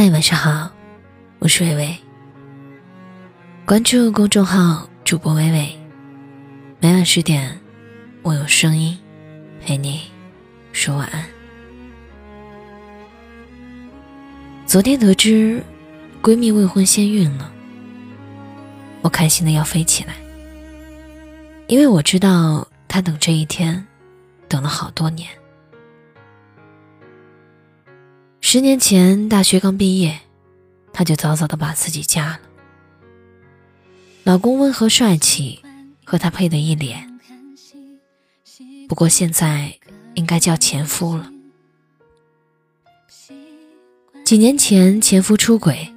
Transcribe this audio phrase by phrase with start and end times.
[0.00, 0.70] 嗨，晚上好，
[1.40, 1.96] 我是微微。
[3.66, 5.76] 关注公众号主播微微，
[6.78, 7.58] 每晚十点，
[8.22, 8.96] 我用声音
[9.60, 10.02] 陪你
[10.72, 11.24] 说晚安。
[14.68, 15.60] 昨天得知
[16.22, 17.50] 闺蜜未婚先孕了，
[19.02, 20.14] 我开心的要飞起来，
[21.66, 23.84] 因为我知道她等这一天
[24.46, 25.28] 等了好多年。
[28.50, 30.20] 十年前，大学刚毕业，
[30.90, 32.40] 她就早早的把自己嫁了。
[34.24, 35.62] 老公温和帅气，
[36.02, 37.20] 和她配的一脸。
[38.88, 39.74] 不过现在
[40.14, 41.30] 应该叫前夫了。
[44.24, 45.94] 几年前，前夫出轨，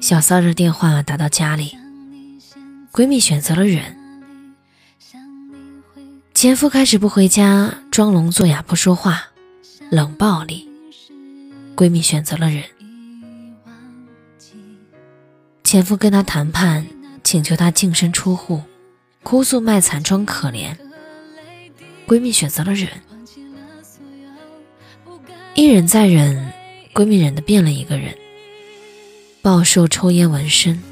[0.00, 1.76] 小三的电话打到家里，
[2.90, 3.94] 闺蜜选择了忍。
[6.32, 9.24] 前夫开始不回家，装聋作哑，不说话，
[9.90, 10.66] 冷暴力。
[11.78, 12.64] 闺蜜选择了忍，
[15.62, 16.84] 前夫跟她谈判，
[17.22, 18.60] 请求她净身出户，
[19.22, 20.76] 哭诉卖惨装可怜。
[22.04, 22.90] 闺蜜选择了忍，
[25.54, 26.52] 一忍再忍，
[26.92, 28.12] 闺蜜忍的变了一个人，
[29.40, 30.82] 暴瘦、抽烟、纹身。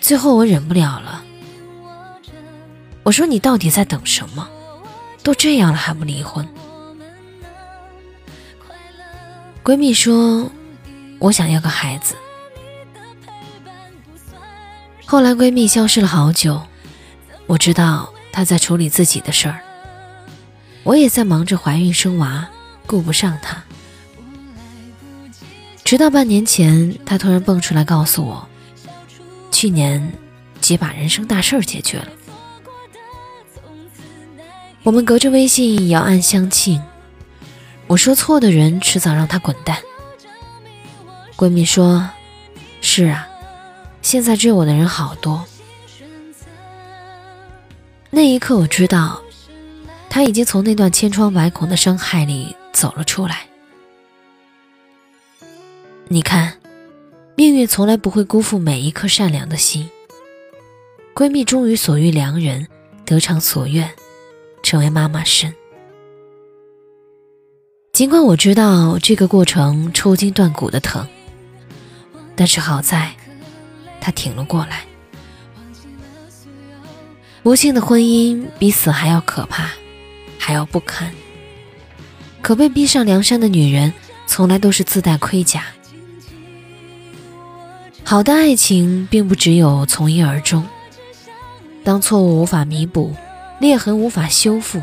[0.00, 1.24] 最后我忍不了了，
[3.02, 4.48] 我说你到底在等什么？
[5.24, 6.48] 都这样了还不离婚？
[9.64, 10.50] 闺蜜说
[11.18, 12.14] ：“我想要个孩子。”
[15.06, 16.60] 后来闺蜜消失了好久，
[17.46, 19.60] 我知道她在处理自己的事儿，
[20.82, 22.46] 我也在忙着怀孕生娃，
[22.86, 23.64] 顾不上她。
[25.82, 28.46] 直到半年前，她突然蹦出来告诉我
[29.50, 30.12] ：“去年
[30.60, 32.08] 姐把人生大事儿解决了。”
[34.84, 36.82] 我们隔着微信遥岸相庆。
[37.86, 39.78] 我说错的人，迟早让他滚蛋。
[41.36, 42.08] 闺蜜说
[42.80, 43.28] ：“是啊，
[44.02, 45.44] 现在追我的人好多。”
[48.10, 49.20] 那一刻，我知道，
[50.08, 53.46] 他已经从那段千疮百孔的伤害里走了出来。
[56.08, 56.54] 你看，
[57.36, 59.90] 命运从来不会辜负每一颗善良的心。
[61.14, 62.66] 闺蜜终于所遇良人，
[63.04, 63.90] 得偿所愿，
[64.62, 65.54] 成为妈妈身。
[67.94, 71.06] 尽管我知道这个过程抽筋断骨的疼，
[72.34, 73.12] 但是好在，
[74.00, 74.80] 他挺了过来。
[77.44, 79.70] 不幸的婚姻比死还要可怕，
[80.40, 81.14] 还要不堪。
[82.42, 83.94] 可被逼上梁山的女人，
[84.26, 85.62] 从来都是自带盔甲。
[88.02, 90.66] 好的爱情并不只有从一而终。
[91.84, 93.14] 当错误无法弥补，
[93.60, 94.82] 裂痕无法修复，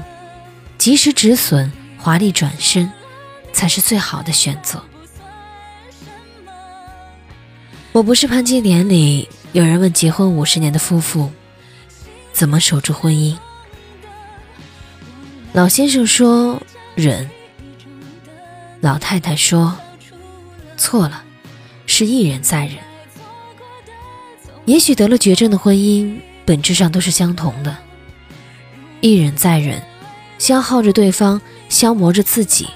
[0.78, 2.90] 及时止损，华丽转身。
[3.54, 4.82] 才是最好的选择。
[7.92, 11.30] 我不是潘金莲里有人问结婚五十年的夫妇
[12.32, 13.38] 怎么守住婚姻，
[15.52, 16.62] 老先生说
[16.96, 17.30] 忍，
[18.80, 19.78] 老太太说
[20.78, 21.24] 错了，
[21.86, 22.78] 是一忍再忍。
[24.66, 27.76] 也许得了绝症的婚姻本质上都是相同的，
[29.02, 29.82] 一忍再忍，
[30.38, 32.70] 消耗着对方，消磨着自己。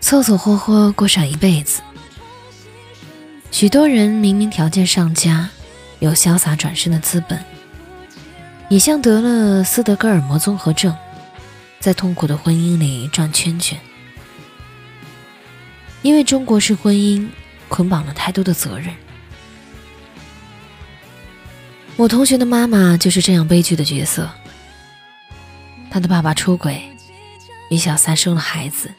[0.00, 1.82] 凑凑合合过上一辈子。
[3.50, 5.48] 许多人明明条件上佳，
[5.98, 7.42] 有潇洒转身的资本，
[8.68, 10.94] 也像得了斯德哥尔摩综合症，
[11.80, 13.78] 在痛苦的婚姻里转圈圈。
[16.02, 17.28] 因为中国式婚姻
[17.68, 18.94] 捆绑了太多的责任。
[21.96, 24.30] 我同学的妈妈就是这样悲剧的角色。
[25.90, 26.82] 她的爸爸出轨，
[27.70, 28.90] 与小三生了孩子。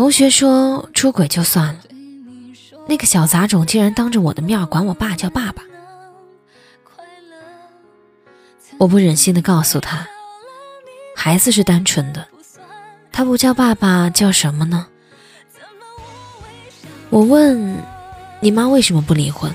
[0.00, 1.80] 同学说出轨就算了，
[2.88, 5.62] 那个小杂种竟然当着我的面管我爸叫爸爸。
[8.78, 10.08] 我不忍心的告诉他，
[11.14, 12.26] 孩子是单纯的，
[13.12, 14.86] 他不叫爸爸叫什么呢？
[17.10, 17.76] 我问
[18.40, 19.52] 你妈为什么不离婚？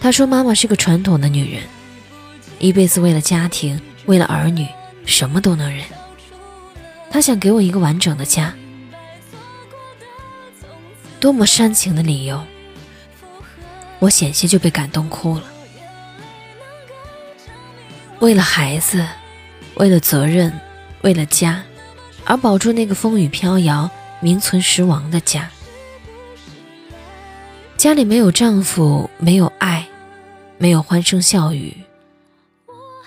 [0.00, 1.64] 他说妈妈是个传统的女人，
[2.60, 4.68] 一辈子为了家庭，为了儿女，
[5.04, 5.84] 什么都能忍。
[7.10, 8.54] 他想给我一个完整的家，
[11.20, 12.42] 多么煽情的理由！
[13.98, 15.44] 我险些就被感动哭了。
[18.20, 19.06] 为了孩子，
[19.74, 20.52] 为了责任，
[21.02, 21.62] 为了家，
[22.24, 25.50] 而保住那个风雨飘摇、名存实亡的家。
[27.76, 29.86] 家里没有丈夫，没有爱，
[30.58, 31.76] 没有欢声笑语，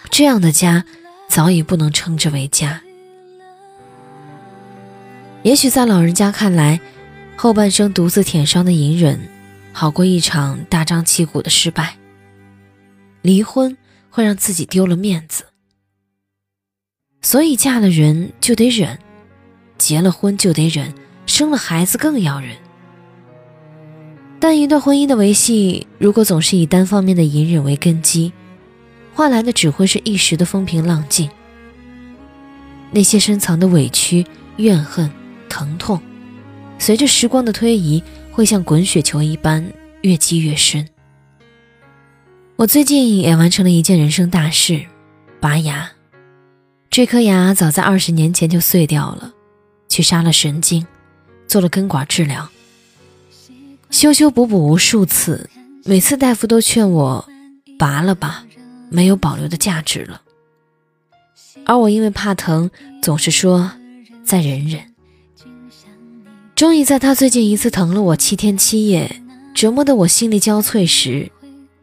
[0.09, 0.85] 这样的家
[1.27, 2.81] 早已不能称之为家。
[5.43, 6.79] 也许在老人家看来，
[7.41, 9.19] 后半生独自舔伤的隐忍，
[9.73, 11.97] 好过一场大张旗鼓的失败。
[13.23, 13.75] 离婚
[14.11, 15.45] 会让自己丢了面子，
[17.23, 18.99] 所以嫁了人就得忍，
[19.79, 20.93] 结了婚就得忍，
[21.25, 22.55] 生了孩子更要忍。
[24.39, 28.31] 但一段婚姻的维系，如果总是以单方面的隐忍为根基，
[29.15, 31.27] 换来的只会是一时的风平浪静。
[32.91, 34.27] 那些深藏的委屈、
[34.57, 35.11] 怨恨、
[35.49, 35.99] 疼痛，
[36.81, 39.63] 随着时光的推移，会像滚雪球一般
[40.01, 40.87] 越积越深。
[42.55, 44.83] 我最近也完成了一件人生大事，
[45.39, 45.91] 拔牙。
[46.89, 49.31] 这颗牙早在二十年前就碎掉了，
[49.89, 50.83] 去杀了神经，
[51.47, 52.49] 做了根管治疗。
[53.91, 55.51] 修修补补无数次，
[55.85, 57.29] 每次大夫都劝我
[57.77, 58.43] 拔了吧，
[58.89, 60.19] 没有保留的价值了。
[61.63, 62.71] 而我因为怕疼，
[63.03, 63.71] 总是说
[64.23, 64.90] 再忍忍。
[66.61, 69.19] 终于在他最近一次疼了我七天七夜，
[69.55, 71.31] 折磨得我心力交瘁时，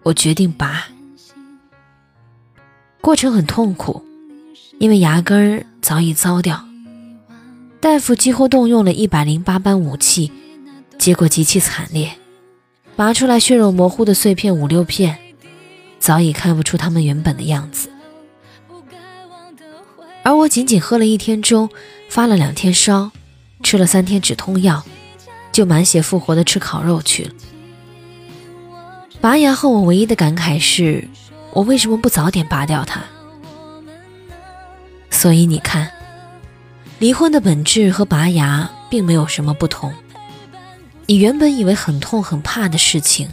[0.04, 0.86] 我决定拔。
[3.00, 4.04] 过程很痛苦，
[4.78, 6.64] 因为牙根早已糟掉，
[7.80, 10.30] 大夫几乎动用了一百零八般武器。
[10.96, 12.12] 结果极其惨烈，
[12.94, 15.18] 拔出来血肉模糊的碎片五六片，
[15.98, 17.90] 早已看不出他们原本的样子。
[20.22, 21.68] 而我仅仅喝了一天粥，
[22.08, 23.10] 发了两天烧，
[23.62, 24.84] 吃了三天止痛药，
[25.52, 27.30] 就满血复活的吃烤肉去了。
[29.20, 31.08] 拔牙后，我唯一的感慨是，
[31.52, 33.02] 我为什么不早点拔掉它？
[35.10, 35.90] 所以你看，
[36.98, 39.92] 离婚的本质和拔牙并没有什么不同。
[41.06, 43.28] 你原本以为很痛很怕的事情，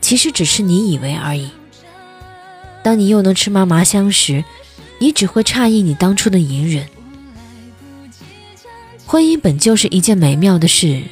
[0.00, 1.50] 其实只是你以为而已。
[2.84, 4.44] 当你又能吃嘛嘛香时，
[5.00, 6.86] 你只会诧异你当初的隐忍。
[9.10, 11.02] 婚姻本就是一件美妙的事，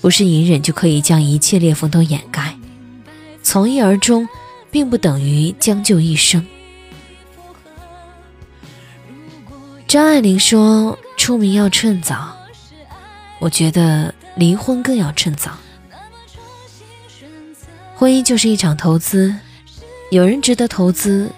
[0.00, 2.56] 不是隐忍就可以将一切裂缝都掩盖。
[3.42, 4.26] 从一而终，
[4.70, 6.46] 并不等于将就一生。
[9.86, 12.34] 张爱玲说：“出名要趁早。”
[13.38, 14.14] 我觉得。
[14.34, 15.58] 离婚更要趁早。
[17.94, 19.36] 婚姻就是一场投资，
[20.10, 21.30] 有人值得投资，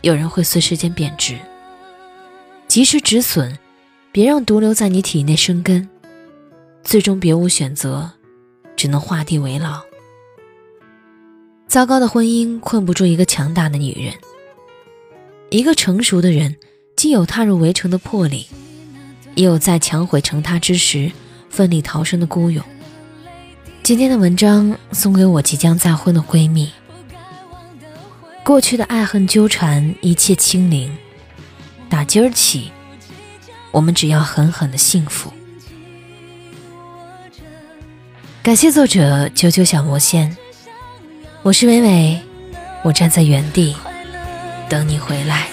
[0.00, 1.38] 有人会随时间贬值。
[2.66, 3.56] 及时止损，
[4.12, 5.88] 别让毒瘤在你体内生根，
[6.82, 8.10] 最终别无选择，
[8.74, 9.80] 只能画地为牢。
[11.68, 14.12] 糟糕的婚姻困不住一个强大的女人。
[15.50, 16.56] 一个成熟的人，
[16.96, 18.48] 既有踏入围城的魄力，
[19.36, 21.12] 也有在墙毁成塌之时。
[21.48, 22.64] 奋力逃生的孤勇。
[23.82, 26.70] 今天的文章送给我即将再婚的闺蜜。
[28.44, 30.96] 过去的爱恨纠缠，一切清零。
[31.88, 32.70] 打今儿起，
[33.70, 35.32] 我们只要狠狠的幸福。
[38.42, 40.36] 感谢作者九九小魔仙。
[41.42, 42.20] 我是美美，
[42.82, 43.76] 我站在原地
[44.68, 45.48] 等你回来。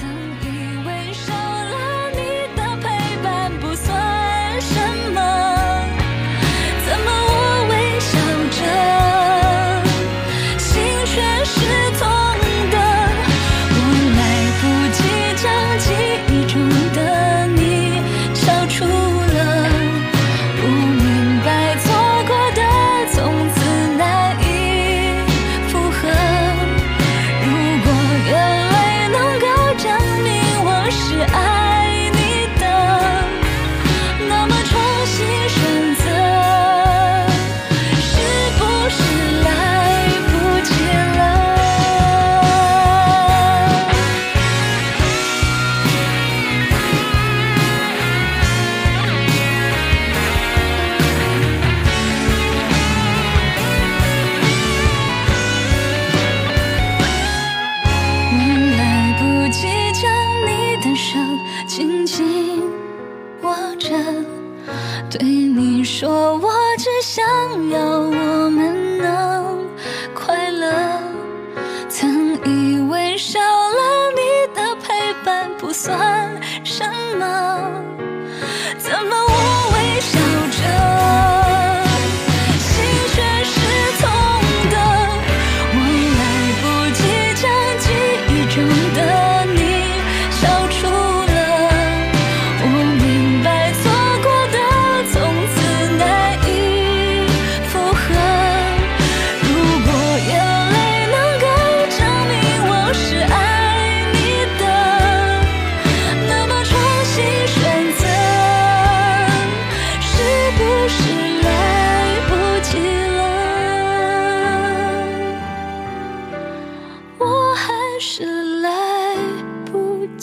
[65.09, 67.23] 对你说我只想
[67.69, 67.96] 要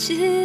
[0.06, 0.43] 是